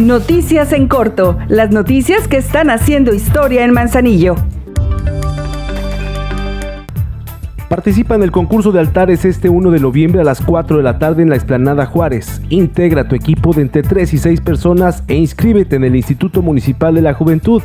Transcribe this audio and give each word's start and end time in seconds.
Noticias 0.00 0.72
en 0.72 0.88
corto, 0.88 1.36
las 1.48 1.72
noticias 1.72 2.26
que 2.26 2.38
están 2.38 2.70
haciendo 2.70 3.12
historia 3.12 3.66
en 3.66 3.74
Manzanillo. 3.74 4.34
Participa 7.68 8.14
en 8.14 8.22
el 8.22 8.30
concurso 8.30 8.72
de 8.72 8.80
altares 8.80 9.26
este 9.26 9.50
1 9.50 9.70
de 9.70 9.78
noviembre 9.78 10.22
a 10.22 10.24
las 10.24 10.40
4 10.40 10.78
de 10.78 10.82
la 10.82 10.98
tarde 10.98 11.22
en 11.22 11.28
la 11.28 11.36
Explanada 11.36 11.84
Juárez. 11.84 12.40
Integra 12.48 13.08
tu 13.08 13.14
equipo 13.14 13.52
de 13.52 13.60
entre 13.60 13.82
3 13.82 14.14
y 14.14 14.16
6 14.16 14.40
personas 14.40 15.04
e 15.06 15.16
inscríbete 15.16 15.76
en 15.76 15.84
el 15.84 15.94
Instituto 15.94 16.40
Municipal 16.40 16.94
de 16.94 17.02
la 17.02 17.12
Juventud. 17.12 17.62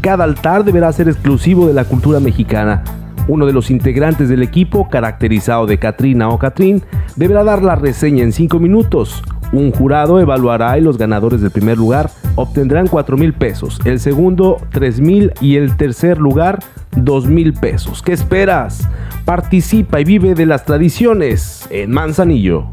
Cada 0.00 0.24
altar 0.24 0.64
deberá 0.64 0.90
ser 0.90 1.08
exclusivo 1.08 1.66
de 1.66 1.74
la 1.74 1.84
cultura 1.84 2.18
mexicana. 2.18 2.82
Uno 3.28 3.44
de 3.44 3.52
los 3.52 3.70
integrantes 3.70 4.30
del 4.30 4.42
equipo, 4.42 4.88
caracterizado 4.88 5.66
de 5.66 5.76
Catrina 5.76 6.30
o 6.30 6.38
Catrín, 6.38 6.82
deberá 7.16 7.44
dar 7.44 7.62
la 7.62 7.76
reseña 7.76 8.24
en 8.24 8.32
5 8.32 8.58
minutos. 8.58 9.22
Un 9.54 9.70
jurado 9.70 10.18
evaluará 10.18 10.76
y 10.78 10.80
los 10.80 10.98
ganadores 10.98 11.40
del 11.40 11.52
primer 11.52 11.78
lugar 11.78 12.10
obtendrán 12.34 12.88
4 12.88 13.16
mil 13.16 13.32
pesos, 13.34 13.78
el 13.84 14.00
segundo 14.00 14.56
3 14.72 15.00
mil 15.00 15.32
y 15.40 15.54
el 15.54 15.76
tercer 15.76 16.18
lugar 16.18 16.58
2 16.96 17.26
mil 17.28 17.52
pesos. 17.52 18.02
¿Qué 18.02 18.12
esperas? 18.12 18.88
Participa 19.24 20.00
y 20.00 20.04
vive 20.04 20.34
de 20.34 20.46
las 20.46 20.64
tradiciones 20.64 21.68
en 21.70 21.92
Manzanillo. 21.92 22.66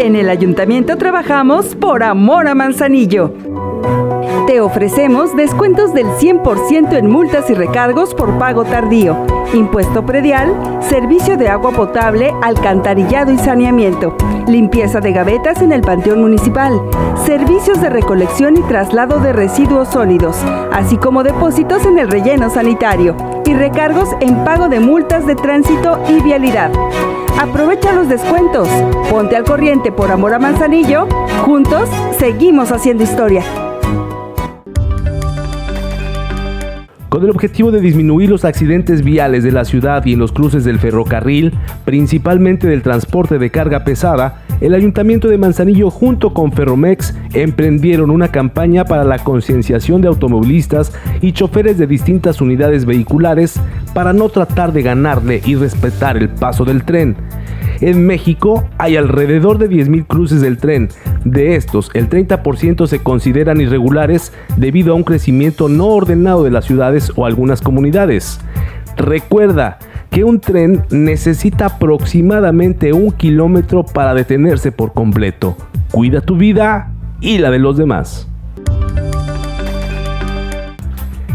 En 0.00 0.16
el 0.16 0.28
ayuntamiento 0.28 0.96
trabajamos 0.98 1.76
por 1.76 2.02
amor 2.02 2.48
a 2.48 2.56
Manzanillo. 2.56 3.32
Te 4.54 4.60
ofrecemos 4.60 5.34
descuentos 5.34 5.92
del 5.94 6.06
100% 6.06 6.96
en 6.96 7.10
multas 7.10 7.50
y 7.50 7.54
recargos 7.54 8.14
por 8.14 8.38
pago 8.38 8.62
tardío, 8.62 9.16
impuesto 9.52 10.06
predial, 10.06 10.78
servicio 10.80 11.36
de 11.36 11.48
agua 11.48 11.72
potable, 11.72 12.32
alcantarillado 12.40 13.32
y 13.32 13.38
saneamiento, 13.38 14.16
limpieza 14.46 15.00
de 15.00 15.10
gavetas 15.10 15.60
en 15.60 15.72
el 15.72 15.80
Panteón 15.80 16.20
Municipal, 16.20 16.80
servicios 17.26 17.80
de 17.80 17.90
recolección 17.90 18.56
y 18.56 18.60
traslado 18.60 19.18
de 19.18 19.32
residuos 19.32 19.88
sólidos, 19.88 20.36
así 20.70 20.98
como 20.98 21.24
depósitos 21.24 21.84
en 21.84 21.98
el 21.98 22.08
relleno 22.08 22.48
sanitario 22.48 23.16
y 23.44 23.54
recargos 23.54 24.10
en 24.20 24.44
pago 24.44 24.68
de 24.68 24.78
multas 24.78 25.26
de 25.26 25.34
tránsito 25.34 25.98
y 26.08 26.22
vialidad. 26.22 26.70
Aprovecha 27.40 27.92
los 27.92 28.08
descuentos, 28.08 28.68
ponte 29.10 29.34
al 29.34 29.42
corriente 29.42 29.90
por 29.90 30.12
amor 30.12 30.32
a 30.32 30.38
Manzanillo, 30.38 31.08
juntos 31.44 31.90
seguimos 32.20 32.70
haciendo 32.70 33.02
historia. 33.02 33.42
Con 37.14 37.22
el 37.22 37.30
objetivo 37.30 37.70
de 37.70 37.80
disminuir 37.80 38.28
los 38.28 38.44
accidentes 38.44 39.04
viales 39.04 39.44
de 39.44 39.52
la 39.52 39.64
ciudad 39.64 40.04
y 40.04 40.14
en 40.14 40.18
los 40.18 40.32
cruces 40.32 40.64
del 40.64 40.80
ferrocarril, 40.80 41.52
principalmente 41.84 42.66
del 42.66 42.82
transporte 42.82 43.38
de 43.38 43.50
carga 43.50 43.84
pesada, 43.84 44.42
el 44.60 44.74
Ayuntamiento 44.74 45.28
de 45.28 45.38
Manzanillo 45.38 45.90
junto 45.90 46.34
con 46.34 46.50
Ferromex 46.50 47.14
emprendieron 47.32 48.10
una 48.10 48.32
campaña 48.32 48.84
para 48.84 49.04
la 49.04 49.20
concienciación 49.20 50.00
de 50.02 50.08
automovilistas 50.08 50.92
y 51.20 51.30
choferes 51.30 51.78
de 51.78 51.86
distintas 51.86 52.40
unidades 52.40 52.84
vehiculares 52.84 53.60
para 53.94 54.12
no 54.12 54.28
tratar 54.28 54.72
de 54.72 54.82
ganarle 54.82 55.40
y 55.44 55.54
respetar 55.54 56.16
el 56.16 56.30
paso 56.30 56.64
del 56.64 56.82
tren. 56.82 57.16
En 57.80 58.04
México 58.06 58.68
hay 58.76 58.96
alrededor 58.96 59.58
de 59.58 59.70
10.000 59.70 60.06
cruces 60.08 60.40
del 60.40 60.58
tren. 60.58 60.88
De 61.24 61.56
estos, 61.56 61.90
el 61.94 62.10
30% 62.10 62.86
se 62.86 63.02
consideran 63.02 63.60
irregulares 63.60 64.32
debido 64.56 64.92
a 64.92 64.96
un 64.96 65.04
crecimiento 65.04 65.68
no 65.68 65.86
ordenado 65.86 66.44
de 66.44 66.50
las 66.50 66.66
ciudades 66.66 67.12
o 67.16 67.24
algunas 67.24 67.62
comunidades. 67.62 68.40
Recuerda 68.96 69.78
que 70.10 70.22
un 70.22 70.38
tren 70.38 70.84
necesita 70.90 71.66
aproximadamente 71.66 72.92
un 72.92 73.10
kilómetro 73.10 73.84
para 73.84 74.14
detenerse 74.14 74.70
por 74.70 74.92
completo. 74.92 75.56
Cuida 75.90 76.20
tu 76.20 76.36
vida 76.36 76.92
y 77.20 77.38
la 77.38 77.50
de 77.50 77.58
los 77.58 77.76
demás. 77.76 78.28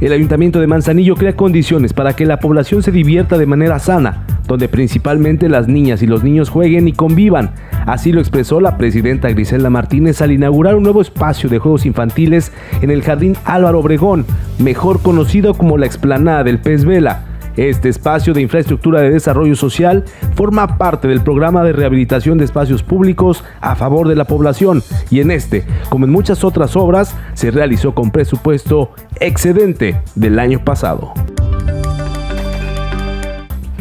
El 0.00 0.12
Ayuntamiento 0.12 0.60
de 0.60 0.66
Manzanillo 0.66 1.14
crea 1.14 1.36
condiciones 1.36 1.94
para 1.94 2.14
que 2.14 2.26
la 2.26 2.38
población 2.38 2.82
se 2.82 2.92
divierta 2.92 3.38
de 3.38 3.46
manera 3.46 3.78
sana 3.78 4.26
donde 4.46 4.68
principalmente 4.68 5.48
las 5.48 5.68
niñas 5.68 6.02
y 6.02 6.06
los 6.06 6.22
niños 6.22 6.50
jueguen 6.50 6.88
y 6.88 6.92
convivan. 6.92 7.52
Así 7.86 8.12
lo 8.12 8.20
expresó 8.20 8.60
la 8.60 8.76
presidenta 8.76 9.28
Grisela 9.28 9.70
Martínez 9.70 10.20
al 10.22 10.32
inaugurar 10.32 10.76
un 10.76 10.82
nuevo 10.82 11.00
espacio 11.00 11.48
de 11.48 11.58
juegos 11.58 11.86
infantiles 11.86 12.52
en 12.80 12.90
el 12.90 13.02
Jardín 13.02 13.36
Álvaro 13.44 13.80
Obregón, 13.80 14.24
mejor 14.58 15.02
conocido 15.02 15.54
como 15.54 15.78
la 15.78 15.86
explanada 15.86 16.44
del 16.44 16.58
Pez 16.58 16.84
Vela. 16.84 17.24
Este 17.56 17.88
espacio 17.88 18.34
de 18.34 18.42
infraestructura 18.42 19.00
de 19.00 19.10
desarrollo 19.10 19.56
social 19.56 20.04
forma 20.34 20.76
parte 20.76 21.08
del 21.08 21.22
programa 21.22 21.64
de 21.64 21.72
rehabilitación 21.72 22.36
de 22.36 22.44
espacios 22.44 22.82
públicos 22.82 23.44
a 23.62 23.76
favor 23.76 24.08
de 24.08 24.14
la 24.14 24.26
población 24.26 24.82
y 25.10 25.20
en 25.20 25.30
este, 25.30 25.64
como 25.88 26.04
en 26.04 26.12
muchas 26.12 26.44
otras 26.44 26.76
obras, 26.76 27.16
se 27.32 27.50
realizó 27.50 27.94
con 27.94 28.10
presupuesto 28.10 28.92
excedente 29.20 30.02
del 30.14 30.38
año 30.38 30.62
pasado. 30.64 31.14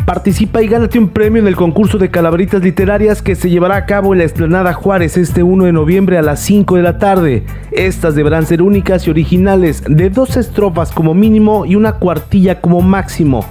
Participa 0.05 0.61
y 0.61 0.67
gánate 0.67 0.99
un 0.99 1.09
premio 1.09 1.41
en 1.41 1.47
el 1.47 1.55
concurso 1.55 1.97
de 1.97 2.11
calaveritas 2.11 2.61
literarias 2.61 3.23
que 3.23 3.35
se 3.35 3.49
llevará 3.49 3.75
a 3.75 3.85
cabo 3.87 4.13
en 4.13 4.19
la 4.19 4.25
Esplanada 4.25 4.71
Juárez 4.71 5.17
este 5.17 5.41
1 5.41 5.65
de 5.65 5.73
noviembre 5.73 6.19
a 6.19 6.21
las 6.21 6.41
5 6.41 6.75
de 6.75 6.83
la 6.83 6.99
tarde. 6.99 7.43
Estas 7.71 8.13
deberán 8.13 8.45
ser 8.45 8.61
únicas 8.61 9.07
y 9.07 9.09
originales, 9.09 9.83
de 9.87 10.11
dos 10.11 10.37
estrofas 10.37 10.91
como 10.91 11.15
mínimo 11.15 11.65
y 11.65 11.75
una 11.75 11.93
cuartilla 11.93 12.61
como 12.61 12.81
máximo. 12.81 13.43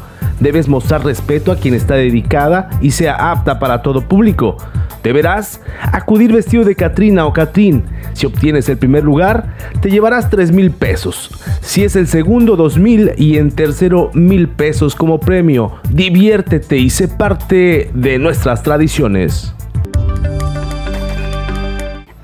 Debes 0.44 0.69
mostrar 0.69 1.03
respeto 1.03 1.50
a 1.50 1.56
quien 1.56 1.72
está 1.72 1.94
dedicada 1.94 2.69
y 2.82 2.91
sea 2.91 3.31
apta 3.31 3.59
para 3.59 3.81
todo 3.81 4.03
público. 4.03 4.59
Deberás 5.03 5.62
acudir 5.91 6.34
vestido 6.34 6.65
de 6.65 6.77
Catrina 6.77 7.25
o 7.25 7.32
Catrín. 7.32 7.84
Si 8.12 8.27
obtienes 8.27 8.69
el 8.69 8.77
primer 8.77 9.05
lugar, 9.05 9.56
te 9.81 9.91
llevarás 9.91 10.28
3 10.28 10.53
mil 10.53 10.71
pesos. 10.71 11.31
Si 11.62 11.82
es 11.82 11.97
el 11.97 12.09
segundo, 12.09 12.56
2 12.56 12.77
mil 12.77 13.12
y 13.16 13.38
en 13.38 13.53
tercero, 13.53 14.10
mil 14.12 14.49
pesos 14.49 14.94
como 14.94 15.19
premio. 15.19 15.77
Diviértete 15.88 16.76
y 16.76 16.91
sé 16.91 17.09
parte 17.09 17.91
de 17.94 18.19
nuestras 18.19 18.62
tradiciones. 18.62 19.55